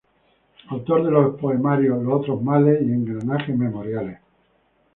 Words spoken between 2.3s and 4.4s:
males" y "Engranajes memoriales".